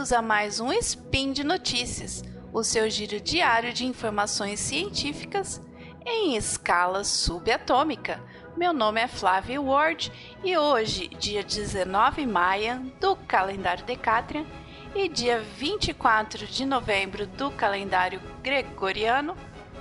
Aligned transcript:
bem-vindos 0.00 0.12
a 0.14 0.22
mais 0.22 0.60
um 0.60 0.72
Spin 0.72 1.30
de 1.30 1.44
Notícias, 1.44 2.24
o 2.54 2.64
seu 2.64 2.88
giro 2.88 3.20
diário 3.20 3.70
de 3.70 3.84
informações 3.84 4.58
científicas 4.58 5.60
em 6.06 6.36
escala 6.36 7.04
subatômica. 7.04 8.18
Meu 8.56 8.72
nome 8.72 8.98
é 8.98 9.06
Flávia 9.06 9.60
Ward 9.60 10.10
e 10.42 10.56
hoje, 10.56 11.08
dia 11.08 11.44
19 11.44 12.22
de 12.22 12.26
maio 12.26 12.80
do 12.98 13.14
calendário 13.14 13.84
Decatrian 13.84 14.46
e 14.94 15.06
dia 15.06 15.38
24 15.38 16.46
de 16.46 16.64
novembro 16.64 17.26
do 17.26 17.50
calendário 17.50 18.22
gregoriano, 18.42 19.36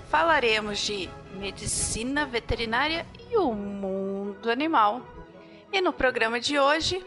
falaremos 0.10 0.80
de 0.80 1.10
medicina 1.32 2.26
veterinária 2.26 3.06
e 3.32 3.38
o 3.38 3.54
mundo 3.54 4.52
animal. 4.52 5.02
E 5.72 5.80
no 5.80 5.94
programa 5.94 6.42
de 6.42 6.60
hoje 6.60 7.02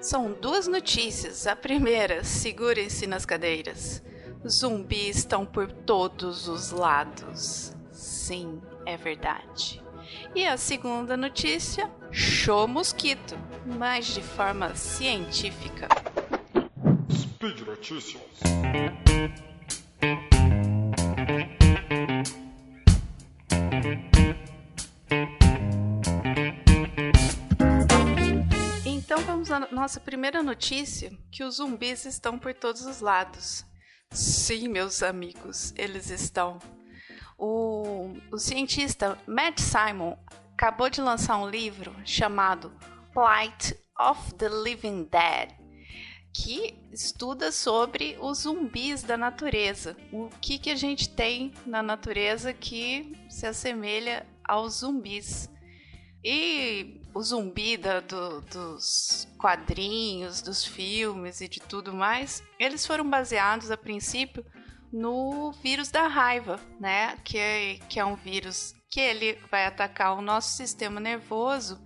são 0.00 0.32
duas 0.32 0.66
notícias. 0.66 1.46
A 1.46 1.54
primeira, 1.54 2.24
segurem-se 2.24 3.06
nas 3.06 3.26
cadeiras. 3.26 4.02
Zumbis 4.48 5.18
estão 5.18 5.44
por 5.44 5.70
todos 5.70 6.48
os 6.48 6.70
lados. 6.70 7.74
Sim, 7.92 8.60
é 8.86 8.96
verdade. 8.96 9.82
E 10.34 10.46
a 10.46 10.56
segunda 10.56 11.16
notícia, 11.16 11.90
show 12.10 12.66
mosquito, 12.66 13.36
mas 13.66 14.06
de 14.06 14.22
forma 14.22 14.74
científica. 14.74 15.88
Speed 17.12 17.60
Notícias. 17.60 18.22
Nossa 29.80 29.98
primeira 29.98 30.42
notícia, 30.42 31.10
que 31.32 31.42
os 31.42 31.56
zumbis 31.56 32.04
estão 32.04 32.38
por 32.38 32.52
todos 32.52 32.82
os 32.82 33.00
lados. 33.00 33.64
Sim, 34.10 34.68
meus 34.68 35.02
amigos, 35.02 35.72
eles 35.74 36.10
estão. 36.10 36.58
O, 37.38 38.12
o 38.30 38.36
cientista 38.36 39.18
Matt 39.26 39.58
Simon 39.58 40.18
acabou 40.52 40.90
de 40.90 41.00
lançar 41.00 41.38
um 41.38 41.48
livro 41.48 41.94
chamado 42.04 42.70
Plight 43.14 43.74
of 43.98 44.34
the 44.34 44.50
Living 44.50 45.04
Dead, 45.04 45.50
que 46.30 46.78
estuda 46.92 47.50
sobre 47.50 48.18
os 48.20 48.40
zumbis 48.40 49.02
da 49.02 49.16
natureza. 49.16 49.96
O 50.12 50.28
que, 50.42 50.58
que 50.58 50.70
a 50.70 50.76
gente 50.76 51.08
tem 51.08 51.54
na 51.64 51.82
natureza 51.82 52.52
que 52.52 53.16
se 53.30 53.46
assemelha 53.46 54.26
aos 54.44 54.80
zumbis. 54.80 55.50
E 56.22 56.99
o 57.14 57.22
zumbi 57.22 57.76
da, 57.76 58.00
do, 58.00 58.40
dos 58.42 59.26
quadrinhos, 59.38 60.42
dos 60.42 60.64
filmes 60.64 61.40
e 61.40 61.48
de 61.48 61.60
tudo 61.60 61.92
mais, 61.92 62.42
eles 62.58 62.86
foram 62.86 63.08
baseados 63.08 63.70
a 63.70 63.76
princípio 63.76 64.44
no 64.92 65.52
vírus 65.62 65.90
da 65.90 66.06
raiva, 66.06 66.60
né? 66.78 67.16
Que 67.24 67.38
é, 67.38 67.74
que 67.88 68.00
é 68.00 68.04
um 68.04 68.16
vírus 68.16 68.74
que 68.88 69.00
ele 69.00 69.38
vai 69.50 69.66
atacar 69.66 70.16
o 70.16 70.22
nosso 70.22 70.56
sistema 70.56 71.00
nervoso, 71.00 71.80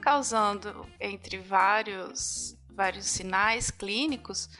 causando 0.00 0.86
entre 1.00 1.38
vários 1.38 2.56
vários 2.76 3.06
sinais 3.06 3.70
clínicos. 3.70 4.50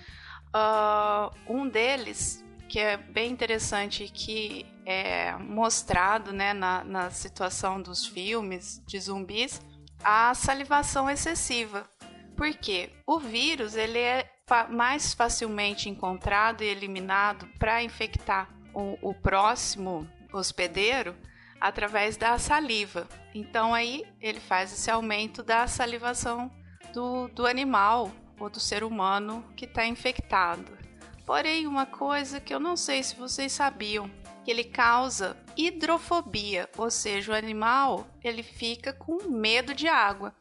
Uh, 0.49 1.53
um 1.53 1.69
deles 1.69 2.43
que 2.69 2.81
é 2.81 2.97
bem 2.97 3.31
interessante 3.31 4.09
que 4.09 4.67
é 4.85 5.37
mostrado 5.37 6.33
né, 6.33 6.53
na, 6.55 6.83
na 6.83 7.11
situação 7.11 7.81
dos 7.81 8.07
filmes 8.07 8.83
de 8.87 8.99
zumbis 8.99 9.61
a 10.03 10.35
salivação 10.35 11.09
excessiva. 11.09 11.89
Por 12.37 12.53
quê? 12.55 12.91
O 13.07 13.19
vírus 13.19 13.77
ele 13.77 13.99
é 13.99 14.31
mais 14.71 15.15
facilmente 15.15 15.89
encontrado 15.89 16.63
e 16.63 16.67
eliminado 16.67 17.49
para 17.59 17.83
infectar 17.83 18.49
o, 18.75 19.11
o 19.11 19.15
próximo 19.15 20.09
hospedeiro 20.33 21.17
através 21.61 22.17
da 22.17 22.39
saliva. 22.39 23.09
Então 23.35 23.75
aí 23.75 24.05
ele 24.21 24.41
faz 24.41 24.73
esse 24.73 24.91
aumento 24.91 25.43
da 25.43 25.67
salivação 25.67 26.51
do, 26.93 27.29
do 27.29 27.47
animal 27.47 28.13
ou 28.39 28.51
do 28.51 28.61
ser 28.61 28.85
humano 28.85 29.45
que 29.57 29.65
está 29.65 29.87
infectado. 29.87 30.77
Porém, 31.25 31.67
uma 31.67 31.87
coisa 31.87 32.39
que 32.39 32.55
eu 32.55 32.61
não 32.61 32.77
sei 32.77 33.03
se 33.03 33.17
vocês 33.17 33.51
sabiam, 33.51 34.09
que 34.45 34.51
ele 34.51 34.63
causa 34.63 35.37
hidrofobia, 35.57 36.69
ou 36.77 36.91
seja, 36.91 37.33
o 37.33 37.35
animal 37.35 38.07
ele 38.23 38.43
fica 38.43 38.93
com 38.93 39.29
medo 39.29 39.75
de 39.75 39.89
água. 39.89 40.35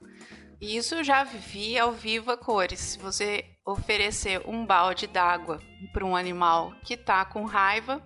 Isso 0.60 0.96
eu 0.96 1.04
já 1.04 1.24
vivi 1.24 1.78
ao 1.78 1.92
vivo 1.92 2.32
a 2.32 2.38
cores. 2.38 2.80
Se 2.80 3.00
você 3.00 3.46
oferecer 3.66 4.42
um 4.48 4.66
balde 4.66 5.08
d'água 5.08 5.60
para 5.92 6.06
um 6.06 6.16
animal 6.16 6.74
que 6.84 6.94
está 6.94 7.26
com 7.26 7.46
raiva, 7.46 8.04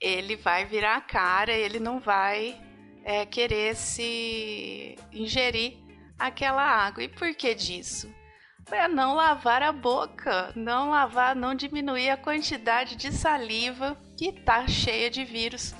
ele 0.00 0.36
vai 0.36 0.64
virar 0.64 0.96
a 0.96 1.00
cara, 1.00 1.52
ele 1.52 1.80
não 1.80 1.98
vai 1.98 2.60
é, 3.04 3.24
querer 3.24 3.74
se 3.74 4.96
ingerir 5.12 5.78
aquela 6.18 6.62
água. 6.62 7.02
E 7.02 7.08
por 7.08 7.34
que 7.34 7.54
disso? 7.54 8.12
é 8.70 8.86
não 8.86 9.14
lavar 9.14 9.62
a 9.62 9.72
boca, 9.72 10.52
não 10.54 10.90
lavar, 10.90 11.34
não 11.34 11.54
diminuir 11.54 12.10
a 12.10 12.16
quantidade 12.16 12.96
de 12.96 13.12
saliva 13.12 13.96
que 14.16 14.32
tá 14.32 14.66
cheia 14.66 15.10
de 15.10 15.24
vírus. 15.24 15.74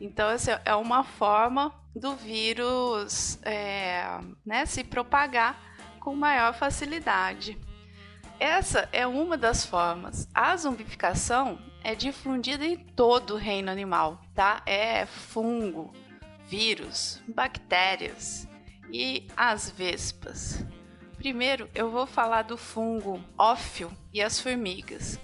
Então, 0.00 0.28
assim, 0.28 0.50
é 0.64 0.74
uma 0.74 1.02
forma 1.04 1.72
do 1.94 2.14
vírus 2.14 3.38
é, 3.42 4.20
né, 4.44 4.66
se 4.66 4.84
propagar 4.84 5.58
com 5.98 6.14
maior 6.14 6.54
facilidade. 6.54 7.58
Essa 8.38 8.88
é 8.92 9.06
uma 9.06 9.38
das 9.38 9.64
formas. 9.64 10.28
A 10.34 10.54
zumbificação 10.56 11.58
é 11.82 11.94
difundida 11.94 12.66
em 12.66 12.76
todo 12.76 13.34
o 13.34 13.38
reino 13.38 13.70
animal, 13.70 14.20
tá? 14.34 14.62
É 14.66 15.06
fungo, 15.06 15.92
vírus, 16.46 17.22
bactérias 17.26 18.46
e 18.92 19.26
as 19.36 19.70
vespas. 19.70 20.64
Primeiro, 21.16 21.68
eu 21.74 21.90
vou 21.90 22.06
falar 22.06 22.42
do 22.42 22.58
fungo 22.58 23.24
ófio 23.38 23.90
e 24.12 24.20
as 24.20 24.38
formigas. 24.38 25.18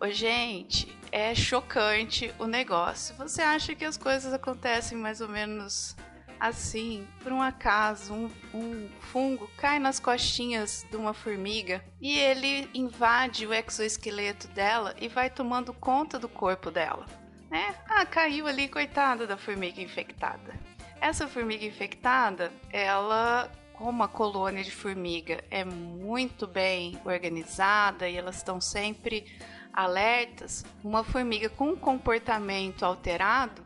Ô, 0.00 0.08
gente, 0.08 0.86
é 1.12 1.34
chocante 1.34 2.32
o 2.38 2.46
negócio. 2.46 3.14
Você 3.16 3.42
acha 3.42 3.74
que 3.74 3.84
as 3.84 3.96
coisas 3.96 4.32
acontecem 4.32 4.96
mais 4.96 5.20
ou 5.20 5.28
menos 5.28 5.96
assim, 6.38 7.06
por 7.22 7.32
um 7.32 7.40
acaso, 7.40 8.12
um, 8.12 8.30
um, 8.54 8.88
fungo 9.00 9.50
cai 9.56 9.78
nas 9.78 9.98
costinhas 9.98 10.86
de 10.90 10.96
uma 10.96 11.14
formiga 11.14 11.82
e 12.00 12.18
ele 12.18 12.68
invade 12.74 13.46
o 13.46 13.54
exoesqueleto 13.54 14.46
dela 14.48 14.94
e 15.00 15.08
vai 15.08 15.30
tomando 15.30 15.72
conta 15.72 16.18
do 16.18 16.28
corpo 16.28 16.70
dela. 16.70 17.06
Né? 17.50 17.74
Ah, 17.88 18.04
caiu 18.04 18.46
ali, 18.46 18.68
coitada 18.68 19.26
da 19.26 19.36
formiga 19.36 19.80
infectada. 19.80 20.54
Essa 21.00 21.28
formiga 21.28 21.64
infectada, 21.64 22.52
ela 22.70 23.50
como 23.72 24.02
a 24.02 24.08
colônia 24.08 24.64
de 24.64 24.70
formiga 24.70 25.44
é 25.50 25.62
muito 25.62 26.46
bem 26.46 26.98
organizada 27.04 28.08
e 28.08 28.16
elas 28.16 28.36
estão 28.36 28.58
sempre 28.58 29.26
alertas, 29.76 30.64
uma 30.82 31.04
formiga 31.04 31.50
com 31.50 31.68
um 31.68 31.76
comportamento 31.76 32.82
alterado, 32.82 33.62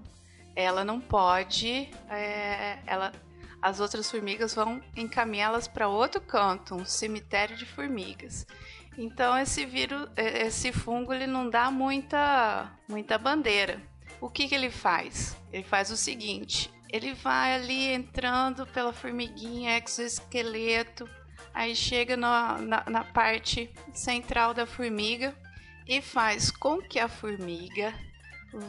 ela 0.56 0.84
não 0.84 1.00
pode, 1.00 1.88
é, 2.10 2.80
ela, 2.84 3.12
as 3.62 3.78
outras 3.78 4.10
formigas 4.10 4.52
vão 4.52 4.82
encaminhá-las 4.96 5.68
para 5.68 5.86
outro 5.86 6.20
canto, 6.20 6.74
um 6.74 6.84
cemitério 6.84 7.56
de 7.56 7.64
formigas. 7.64 8.44
Então 8.98 9.38
esse 9.38 9.64
vírus, 9.64 10.08
é, 10.16 10.46
esse 10.46 10.72
fungo, 10.72 11.14
ele 11.14 11.28
não 11.28 11.48
dá 11.48 11.70
muita, 11.70 12.68
muita 12.88 13.16
bandeira. 13.16 13.80
O 14.20 14.28
que, 14.28 14.48
que 14.48 14.54
ele 14.54 14.70
faz? 14.70 15.36
Ele 15.52 15.62
faz 15.62 15.90
o 15.92 15.96
seguinte: 15.96 16.70
ele 16.90 17.14
vai 17.14 17.54
ali 17.54 17.92
entrando 17.92 18.66
pela 18.66 18.92
formiguinha, 18.92 19.78
exoesqueleto, 19.78 21.08
aí 21.54 21.74
chega 21.74 22.16
na, 22.16 22.58
na, 22.58 22.84
na 22.90 23.04
parte 23.04 23.70
central 23.94 24.52
da 24.52 24.66
formiga 24.66 25.34
e 25.90 26.00
faz 26.00 26.52
com 26.52 26.80
que 26.80 27.00
a 27.00 27.08
formiga 27.08 27.92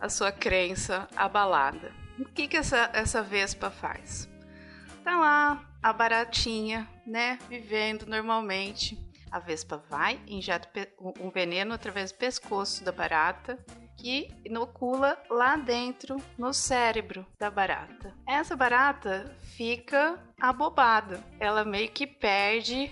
a 0.00 0.08
sua 0.08 0.32
crença 0.32 1.08
abalada. 1.16 1.92
O 2.18 2.24
que 2.24 2.48
que 2.48 2.56
essa 2.56 2.90
essa 2.92 3.22
vespa 3.22 3.70
faz? 3.70 4.28
Tá 5.04 5.16
lá 5.16 5.64
a 5.80 5.92
baratinha, 5.92 6.88
né, 7.06 7.38
vivendo 7.48 8.06
normalmente. 8.06 8.98
A 9.30 9.38
vespa 9.38 9.76
vai, 9.88 10.20
injeta 10.26 10.68
um 11.00 11.30
veneno 11.30 11.74
através 11.74 12.10
do 12.10 12.18
pescoço 12.18 12.82
da 12.82 12.90
barata 12.90 13.58
que 13.98 14.32
inocula 14.44 15.20
lá 15.28 15.56
dentro 15.56 16.16
no 16.38 16.54
cérebro 16.54 17.26
da 17.38 17.50
barata. 17.50 18.14
Essa 18.26 18.56
barata 18.56 19.36
fica 19.56 20.18
abobada, 20.40 21.20
ela 21.40 21.64
meio 21.64 21.90
que 21.90 22.06
perde 22.06 22.90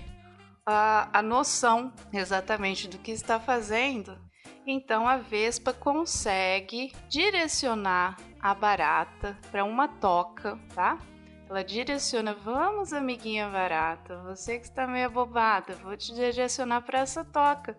a, 0.66 1.08
a 1.18 1.22
noção 1.22 1.92
exatamente 2.12 2.88
do 2.88 2.98
que 2.98 3.12
está 3.12 3.38
fazendo. 3.38 4.18
Então 4.66 5.06
a 5.06 5.16
vespa 5.16 5.72
consegue 5.72 6.92
direcionar 7.08 8.16
a 8.40 8.52
barata 8.52 9.38
para 9.52 9.64
uma 9.64 9.86
toca, 9.86 10.58
tá? 10.74 10.98
Ela 11.48 11.62
direciona, 11.62 12.34
vamos 12.34 12.92
amiguinha 12.92 13.48
barata, 13.48 14.20
você 14.22 14.58
que 14.58 14.64
está 14.64 14.84
meio 14.88 15.06
abobada, 15.06 15.74
vou 15.76 15.96
te 15.96 16.12
direcionar 16.12 16.82
para 16.82 16.98
essa 16.98 17.24
toca 17.24 17.78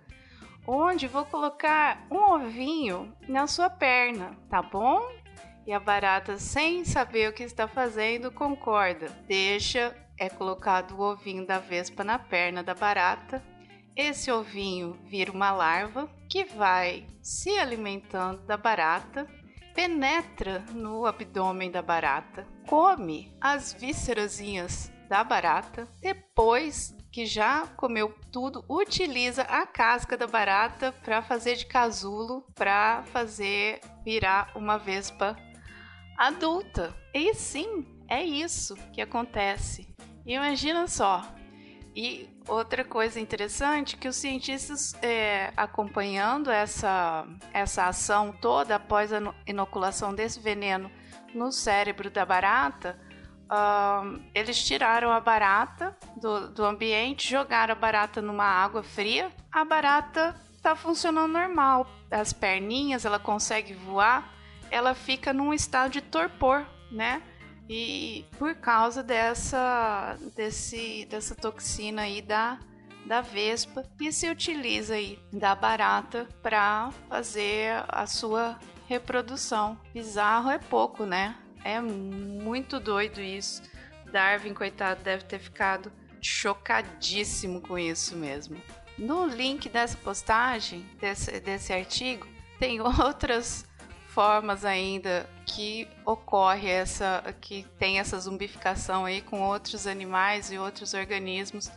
onde 0.67 1.07
vou 1.07 1.25
colocar 1.25 2.05
um 2.11 2.33
ovinho 2.33 3.15
na 3.27 3.47
sua 3.47 3.69
perna, 3.69 4.37
tá 4.49 4.61
bom? 4.61 5.01
E 5.65 5.73
a 5.73 5.79
barata, 5.79 6.37
sem 6.37 6.83
saber 6.83 7.29
o 7.29 7.33
que 7.33 7.43
está 7.43 7.67
fazendo, 7.67 8.31
concorda. 8.31 9.07
Deixa 9.27 9.95
é 10.19 10.29
colocado 10.29 10.93
o 10.93 11.01
ovinho 11.01 11.45
da 11.45 11.59
vespa 11.59 12.03
na 12.03 12.17
perna 12.17 12.63
da 12.63 12.73
barata. 12.73 13.43
Esse 13.95 14.31
ovinho 14.31 14.99
vira 15.05 15.31
uma 15.31 15.51
larva 15.51 16.09
que 16.29 16.43
vai 16.43 17.05
se 17.21 17.57
alimentando 17.57 18.41
da 18.43 18.57
barata, 18.57 19.27
penetra 19.73 20.59
no 20.73 21.05
abdômen 21.05 21.69
da 21.69 21.81
barata, 21.81 22.47
come 22.67 23.35
as 23.39 23.73
víscerazinhas 23.73 24.91
da 25.07 25.23
barata, 25.23 25.87
depois 26.01 26.96
que 27.17 27.25
já 27.25 27.65
comeu 27.75 28.13
tudo, 28.31 28.63
utiliza 28.69 29.41
a 29.41 29.65
casca 29.65 30.15
da 30.15 30.27
barata 30.27 30.91
para 30.91 31.19
fazer 31.19 31.55
de 31.55 31.65
casulo, 31.65 32.45
para 32.53 33.01
fazer 33.11 33.81
virar 34.05 34.51
uma 34.53 34.77
vespa 34.77 35.35
adulta. 36.15 36.95
E 37.11 37.33
sim, 37.33 37.87
é 38.07 38.23
isso 38.23 38.75
que 38.93 39.01
acontece. 39.01 39.87
Imagina 40.27 40.87
só. 40.87 41.25
E 41.95 42.29
outra 42.47 42.85
coisa 42.85 43.19
interessante 43.19 43.97
que 43.97 44.07
os 44.07 44.15
cientistas 44.15 44.93
é, 45.01 45.51
acompanhando 45.57 46.51
essa, 46.51 47.27
essa 47.51 47.87
ação 47.87 48.31
toda 48.31 48.75
após 48.75 49.11
a 49.11 49.33
inoculação 49.47 50.13
desse 50.13 50.39
veneno 50.39 50.91
no 51.33 51.51
cérebro 51.51 52.11
da 52.11 52.23
barata, 52.23 53.06
Uh, 53.47 54.21
eles 54.35 54.61
tiraram 54.63 55.11
a 55.11 55.19
barata 55.19 55.95
do, 56.21 56.49
do 56.49 56.65
ambiente, 56.65 57.29
jogaram 57.29 57.71
a 57.71 57.75
barata 57.75 58.21
numa 58.21 58.45
água 58.45 58.83
fria. 58.83 59.31
A 59.51 59.63
barata 59.63 60.35
tá 60.61 60.75
funcionando 60.75 61.31
normal. 61.31 61.87
As 62.11 62.33
perninhas, 62.33 63.05
ela 63.05 63.19
consegue 63.19 63.73
voar. 63.73 64.33
Ela 64.69 64.93
fica 64.93 65.31
num 65.31 65.53
estado 65.53 65.91
de 65.91 66.01
torpor, 66.01 66.65
né? 66.91 67.21
E 67.69 68.25
por 68.37 68.55
causa 68.55 69.01
dessa, 69.01 70.17
desse, 70.35 71.05
dessa 71.09 71.35
toxina 71.35 72.03
aí 72.03 72.21
da, 72.21 72.59
da 73.05 73.21
vespa, 73.21 73.83
e 73.99 74.11
se 74.11 74.29
utiliza 74.29 74.95
aí 74.95 75.19
da 75.31 75.53
barata 75.55 76.27
para 76.41 76.91
fazer 77.09 77.83
a 77.87 78.05
sua 78.05 78.57
reprodução. 78.87 79.77
Bizarro 79.93 80.49
é 80.49 80.57
pouco, 80.57 81.05
né? 81.05 81.35
É 81.67 81.81
muito 81.81 82.79
doido 82.79 83.19
isso. 83.19 83.61
Darwin, 84.09 84.53
coitado, 84.53 85.03
deve 85.03 85.25
ter 85.25 85.37
ficado 85.37 85.91
chocadíssimo 86.21 87.59
com 87.59 87.77
isso 87.77 88.15
mesmo. 88.15 88.55
No 88.97 89.25
link 89.25 89.67
dessa 89.67 89.97
postagem, 89.97 90.85
desse, 90.97 91.41
desse 91.41 91.73
artigo, 91.73 92.25
tem 92.57 92.79
outras 93.03 93.65
formas 94.07 94.63
ainda 94.63 95.29
que 95.45 95.89
ocorre 96.05 96.69
essa, 96.69 97.21
que 97.41 97.65
tem 97.77 97.99
essa 97.99 98.17
zumbificação 98.17 99.03
aí 99.03 99.21
com 99.21 99.41
outros 99.41 99.85
animais 99.85 100.49
e 100.49 100.57
outros 100.57 100.93
organismos 100.93 101.69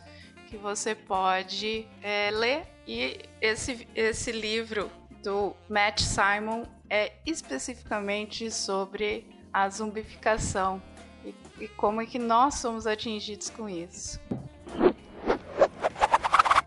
que 0.47 0.55
você 0.55 0.95
pode 0.95 1.85
é, 2.01 2.31
ler. 2.31 2.65
E 2.87 3.19
esse, 3.41 3.85
esse 3.93 4.31
livro 4.31 4.89
do 5.21 5.53
Matt 5.67 5.99
Simon 5.99 6.63
é 6.89 7.11
especificamente 7.25 8.49
sobre 8.49 9.40
a 9.53 9.69
zumbificação 9.69 10.81
e, 11.23 11.35
e 11.59 11.67
como 11.67 12.01
é 12.01 12.05
que 12.05 12.19
nós 12.19 12.55
somos 12.55 12.87
atingidos 12.87 13.49
com 13.49 13.69
isso. 13.69 14.19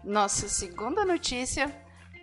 Nossa 0.02 0.48
segunda 0.48 1.04
notícia 1.04 1.74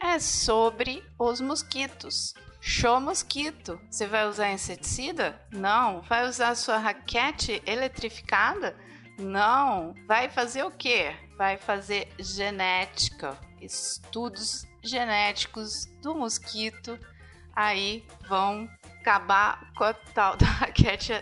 é 0.02 0.20
sobre 0.20 1.04
os 1.18 1.42
mosquitos. 1.42 2.34
Show 2.60 3.02
mosquito. 3.02 3.82
Você 3.90 4.06
vai 4.06 4.28
usar 4.28 4.52
inseticida? 4.52 5.42
Não. 5.52 6.02
Vai 6.02 6.28
usar 6.28 6.54
sua 6.54 6.78
raquete 6.78 7.62
eletrificada? 7.66 8.78
Não. 9.18 9.96
Vai 10.08 10.30
fazer 10.30 10.64
o 10.64 10.70
quê? 10.70 11.16
Vai 11.38 11.58
fazer 11.58 12.08
genética. 12.20 13.36
Estudos 13.60 14.68
genéticos 14.84 15.86
do 16.02 16.14
mosquito 16.14 17.00
aí 17.56 18.06
vão 18.28 18.70
acabar 19.02 19.74
com 19.74 19.84
a 19.84 19.94
tal 19.94 20.38
da 20.38 20.46
raquete 20.46 21.14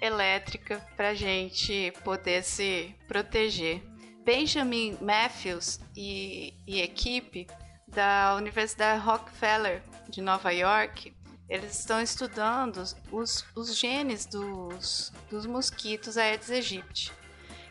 elétrica 0.00 0.84
para 0.96 1.14
gente 1.14 1.92
poder 2.02 2.42
se 2.42 2.94
proteger. 3.06 3.82
Benjamin 4.24 4.98
Matthews 5.00 5.80
e, 5.96 6.54
e 6.66 6.80
equipe 6.80 7.46
da 7.86 8.34
Universidade 8.36 9.00
Rockefeller 9.00 9.82
de 10.08 10.20
Nova 10.20 10.50
York, 10.50 11.14
eles 11.48 11.78
estão 11.78 12.00
estudando 12.00 12.82
os, 13.10 13.46
os 13.54 13.74
genes 13.74 14.26
dos, 14.26 15.10
dos 15.30 15.46
mosquitos 15.46 16.18
Aedes 16.18 16.50
aegypti. 16.50 17.10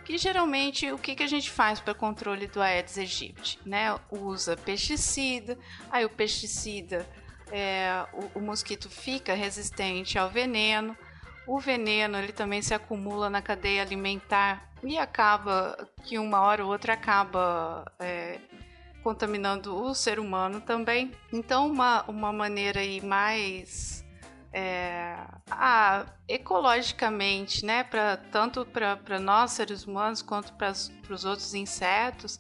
Que 0.04 0.18
geralmente 0.18 0.92
o 0.92 0.98
que, 0.98 1.16
que 1.16 1.22
a 1.24 1.28
gente 1.28 1.52
faz 1.52 1.80
para 1.80 1.94
controle 1.94 2.48
do 2.48 2.60
Aedes 2.60 2.98
aegypti? 2.98 3.60
Né? 3.64 3.96
Usa 4.10 4.58
pesticida, 4.58 5.60
aí 5.92 6.06
o 6.06 6.10
pesticida 6.10 7.08
é, 7.52 8.06
o, 8.14 8.40
o 8.40 8.42
mosquito 8.42 8.90
fica 8.90 9.34
resistente 9.34 10.18
ao 10.18 10.30
veneno. 10.30 10.96
O 11.46 11.60
veneno 11.60 12.18
ele 12.18 12.32
também 12.32 12.62
se 12.62 12.74
acumula 12.74 13.30
na 13.30 13.42
cadeia 13.42 13.82
alimentar 13.82 14.70
e 14.84 14.98
acaba 14.98 15.88
que 16.04 16.20
uma 16.20 16.42
hora 16.42 16.64
ou 16.64 16.72
outra 16.72 16.94
acaba 16.94 17.86
é, 18.00 18.40
contaminando 19.02 19.76
o 19.76 19.96
ser 19.96 20.20
humano 20.20 20.60
também. 20.60 21.12
Então 21.32 21.68
uma, 21.68 22.04
uma 22.04 22.34
maneira 22.34 22.82
aí 22.82 23.00
mais 23.02 24.06
é, 24.52 25.16
ah, 25.50 26.06
ecologicamente, 26.28 27.66
né, 27.66 27.84
pra, 27.84 28.18
tanto 28.18 28.66
para 28.66 29.20
nós 29.20 29.52
seres 29.52 29.86
humanos 29.86 30.22
quanto 30.22 30.54
para 30.54 30.72
os 30.72 31.26
outros 31.26 31.54
insetos, 31.54 32.40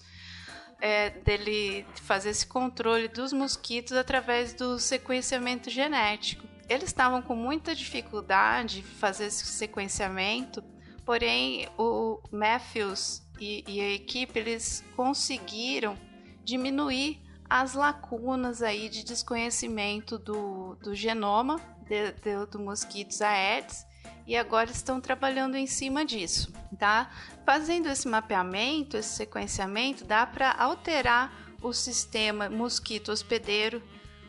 é, 0.79 1.09
dele 1.09 1.85
fazer 2.03 2.29
esse 2.29 2.45
controle 2.45 3.07
dos 3.07 3.33
mosquitos 3.33 3.93
através 3.93 4.53
do 4.53 4.79
sequenciamento 4.79 5.69
genético. 5.69 6.47
Eles 6.69 6.89
estavam 6.89 7.21
com 7.21 7.35
muita 7.35 7.73
dificuldade 7.73 8.81
de 8.81 8.87
fazer 8.87 9.25
esse 9.25 9.45
sequenciamento 9.45 10.63
Porém, 11.07 11.69
o 11.77 12.19
Matthews 12.29 13.25
e, 13.39 13.63
e 13.65 13.79
a 13.79 13.91
equipe 13.91 14.37
eles 14.37 14.83
conseguiram 14.93 15.97
diminuir 16.43 17.21
as 17.49 17.73
lacunas 17.75 18.61
aí 18.61 18.89
de 18.89 19.05
desconhecimento 19.05 20.17
do, 20.17 20.75
do 20.83 20.93
genoma 20.93 21.61
de, 21.87 22.11
de, 22.11 22.45
do 22.47 22.59
mosquitos 22.59 23.21
Aedes 23.21 23.86
e 24.25 24.35
agora 24.35 24.69
estão 24.69 24.99
trabalhando 24.99 25.55
em 25.55 25.65
cima 25.65 26.05
disso, 26.05 26.51
tá? 26.77 27.09
Fazendo 27.45 27.87
esse 27.87 28.07
mapeamento, 28.07 28.97
esse 28.97 29.15
sequenciamento, 29.15 30.03
dá 30.03 30.25
para 30.25 30.51
alterar 30.51 31.33
o 31.61 31.71
sistema 31.73 32.49
mosquito 32.49 33.11
hospedeiro, 33.11 33.81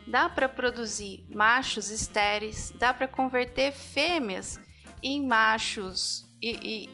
dá 0.07 0.29
para 0.29 0.47
produzir 0.47 1.25
machos 1.29 1.89
estéreis, 1.89 2.73
dá 2.79 2.93
para 2.93 3.07
converter 3.07 3.71
fêmeas 3.71 4.59
em 5.03 5.25
machos 5.25 6.27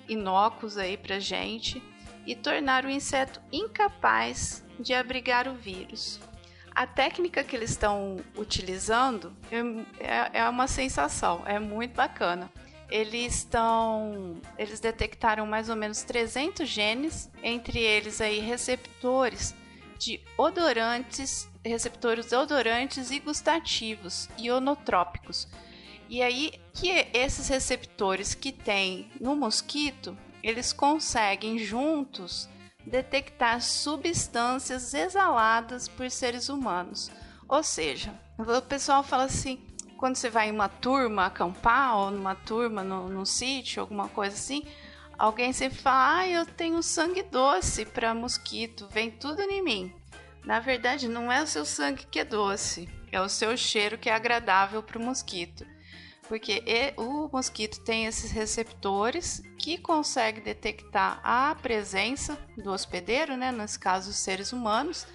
inócuos 0.07 0.77
aí 0.77 0.97
para 0.97 1.19
gente 1.19 1.81
e 2.25 2.35
tornar 2.35 2.85
o 2.85 2.89
inseto 2.89 3.39
incapaz 3.51 4.63
de 4.79 4.93
abrigar 4.93 5.47
o 5.47 5.53
vírus. 5.53 6.19
A 6.73 6.85
técnica 6.85 7.43
que 7.43 7.55
eles 7.55 7.69
estão 7.69 8.17
utilizando 8.35 9.33
é, 9.99 10.39
é 10.39 10.49
uma 10.49 10.67
sensação, 10.67 11.43
é 11.45 11.57
muito 11.59 11.95
bacana. 11.95 12.51
Eles 12.89 13.37
estão, 13.37 14.39
eles 14.57 14.79
detectaram 14.79 15.45
mais 15.45 15.69
ou 15.69 15.75
menos 15.75 16.03
300 16.03 16.67
genes, 16.67 17.29
entre 17.41 17.79
eles 17.79 18.21
aí 18.21 18.39
receptores 18.39 19.55
de 19.97 20.21
odorantes, 20.37 21.49
receptores 21.63 22.31
odorantes 22.31 23.11
e 23.11 23.19
gustativos, 23.19 24.29
ionotrópicos. 24.37 25.47
E 26.07 26.21
aí 26.21 26.53
que 26.73 27.07
esses 27.13 27.47
receptores 27.47 28.35
que 28.35 28.51
tem 28.51 29.09
no 29.19 29.35
mosquito, 29.35 30.15
eles 30.43 30.71
conseguem 30.71 31.57
juntos 31.57 32.47
detectar 32.85 33.61
substâncias 33.61 34.93
exaladas 34.93 35.87
por 35.87 36.11
seres 36.11 36.49
humanos. 36.49 37.09
Ou 37.47 37.63
seja, 37.63 38.13
o 38.37 38.61
pessoal 38.61 39.03
fala 39.03 39.23
assim, 39.23 39.59
quando 39.97 40.15
você 40.15 40.29
vai 40.29 40.49
em 40.49 40.51
uma 40.51 40.69
turma 40.69 41.25
acampar, 41.25 41.97
ou 41.97 42.11
numa 42.11 42.35
turma 42.35 42.83
no, 42.83 43.09
no 43.09 43.25
sítio, 43.25 43.81
alguma 43.81 44.07
coisa 44.09 44.35
assim, 44.35 44.63
alguém 45.17 45.53
sempre 45.53 45.79
fala, 45.79 46.19
ah, 46.19 46.27
eu 46.27 46.45
tenho 46.45 46.81
sangue 46.83 47.23
doce 47.23 47.85
para 47.85 48.13
mosquito, 48.13 48.87
vem 48.91 49.09
tudo 49.11 49.41
em 49.41 49.63
mim. 49.63 49.93
Na 50.43 50.59
verdade, 50.59 51.07
não 51.07 51.31
é 51.31 51.41
o 51.41 51.47
seu 51.47 51.65
sangue 51.65 52.05
que 52.05 52.19
é 52.19 52.23
doce, 52.23 52.87
é 53.11 53.19
o 53.19 53.29
seu 53.29 53.55
cheiro 53.57 53.97
que 53.97 54.09
é 54.09 54.13
agradável 54.13 54.83
para 54.83 54.99
o 54.99 55.03
mosquito. 55.03 55.65
Porque 56.27 56.63
o 56.97 57.29
mosquito 57.31 57.83
tem 57.83 58.05
esses 58.05 58.31
receptores 58.31 59.43
que 59.59 59.77
conseguem 59.77 60.43
detectar 60.43 61.19
a 61.23 61.55
presença 61.55 62.37
do 62.57 62.71
hospedeiro, 62.71 63.37
né, 63.37 63.51
nesse 63.51 63.77
caso 63.77 64.09
os 64.09 64.17
seres 64.17 64.51
humanos, 64.51 65.07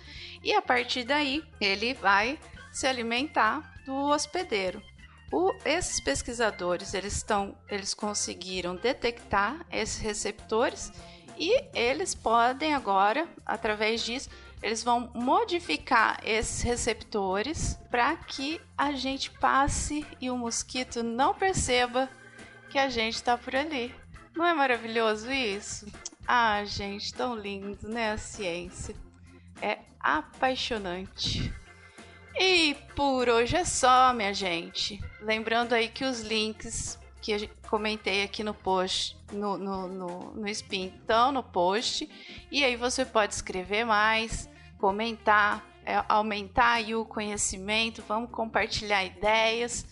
e 0.42 0.52
a 0.52 0.62
partir 0.62 1.04
daí 1.04 1.44
ele 1.60 1.94
vai 1.94 2.38
se 2.72 2.86
alimentar 2.86 3.69
do 3.84 3.94
hospedeiro. 3.94 4.82
O, 5.32 5.54
esses 5.64 6.00
pesquisadores 6.00 6.92
eles 6.92 7.16
estão, 7.16 7.56
eles 7.68 7.94
conseguiram 7.94 8.74
detectar 8.74 9.64
esses 9.70 10.00
receptores 10.00 10.92
e 11.38 11.64
eles 11.72 12.14
podem 12.14 12.74
agora, 12.74 13.28
através 13.46 14.02
disso, 14.02 14.28
eles 14.62 14.82
vão 14.82 15.10
modificar 15.14 16.20
esses 16.22 16.62
receptores 16.62 17.78
para 17.90 18.14
que 18.16 18.60
a 18.76 18.92
gente 18.92 19.30
passe 19.30 20.04
e 20.20 20.30
o 20.30 20.36
mosquito 20.36 21.02
não 21.02 21.32
perceba 21.32 22.08
que 22.68 22.78
a 22.78 22.88
gente 22.88 23.14
está 23.14 23.38
por 23.38 23.56
ali. 23.56 23.94
Não 24.36 24.44
é 24.44 24.52
maravilhoso 24.52 25.30
isso? 25.30 25.86
Ah, 26.26 26.62
gente, 26.64 27.12
tão 27.14 27.34
lindo, 27.34 27.88
né? 27.88 28.12
A 28.12 28.18
ciência. 28.18 28.94
É 29.62 29.78
apaixonante. 29.98 31.52
E 32.38 32.74
por 32.94 33.28
hoje 33.28 33.56
é 33.56 33.64
só, 33.64 34.12
minha 34.12 34.32
gente. 34.32 35.00
Lembrando 35.20 35.72
aí 35.72 35.88
que 35.88 36.04
os 36.04 36.20
links 36.20 36.98
que 37.20 37.32
eu 37.32 37.48
comentei 37.68 38.22
aqui 38.22 38.42
no 38.42 38.54
post, 38.54 39.16
no, 39.32 39.58
no, 39.58 39.88
no, 39.88 40.34
no 40.34 40.48
Spin, 40.48 40.86
estão 40.86 41.30
no 41.30 41.42
post. 41.42 42.08
E 42.50 42.64
aí 42.64 42.76
você 42.76 43.04
pode 43.04 43.34
escrever 43.34 43.84
mais, 43.84 44.48
comentar, 44.78 45.64
é, 45.84 46.02
aumentar 46.08 46.72
aí 46.72 46.94
o 46.94 47.04
conhecimento, 47.04 48.02
vamos 48.06 48.30
compartilhar 48.30 49.04
ideias. 49.04 49.84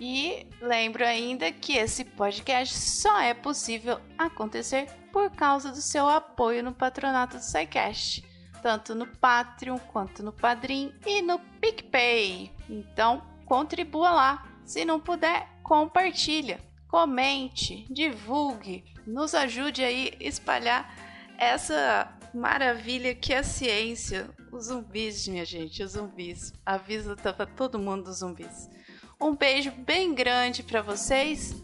E 0.00 0.46
lembro 0.60 1.04
ainda 1.04 1.52
que 1.52 1.76
esse 1.76 2.04
podcast 2.04 2.74
só 2.74 3.20
é 3.20 3.32
possível 3.32 4.00
acontecer 4.18 4.88
por 5.12 5.30
causa 5.30 5.70
do 5.70 5.80
seu 5.80 6.08
apoio 6.08 6.64
no 6.64 6.72
patronato 6.72 7.36
do 7.36 7.42
SciCast, 7.42 8.24
tanto 8.64 8.94
no 8.94 9.06
Patreon 9.06 9.78
quanto 9.78 10.22
no 10.22 10.32
Padrim 10.32 10.90
e 11.04 11.20
no 11.20 11.38
PicPay. 11.60 12.50
Então, 12.70 13.22
contribua 13.44 14.10
lá. 14.10 14.48
Se 14.64 14.86
não 14.86 14.98
puder, 14.98 15.46
compartilha, 15.62 16.58
comente, 16.88 17.86
divulgue, 17.92 18.82
nos 19.06 19.34
ajude 19.34 19.84
aí 19.84 20.14
a 20.18 20.24
espalhar 20.24 20.96
essa 21.36 22.10
maravilha 22.32 23.14
que 23.14 23.34
é 23.34 23.38
a 23.40 23.44
ciência. 23.44 24.30
Os 24.50 24.68
zumbis, 24.68 25.28
minha 25.28 25.44
gente, 25.44 25.82
os 25.82 25.92
zumbis. 25.92 26.54
Avisa 26.64 27.14
para 27.16 27.44
todo 27.44 27.78
mundo 27.78 28.04
dos 28.04 28.20
zumbis. 28.20 28.70
Um 29.20 29.36
beijo 29.36 29.72
bem 29.72 30.14
grande 30.14 30.62
para 30.62 30.80
vocês. 30.80 31.54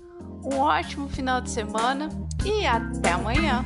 Um 0.45 0.59
ótimo 0.59 1.09
final 1.09 1.41
de 1.41 1.49
semana 1.49 2.11
e 2.45 2.67
até 2.67 3.13
amanhã. 3.13 3.65